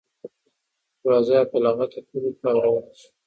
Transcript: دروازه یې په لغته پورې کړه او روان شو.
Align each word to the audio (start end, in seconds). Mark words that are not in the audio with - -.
دروازه 1.01 1.33
یې 1.37 1.43
په 1.51 1.57
لغته 1.63 1.99
پورې 2.09 2.29
کړه 2.39 2.49
او 2.53 2.59
روان 2.65 2.87
شو. 2.99 3.07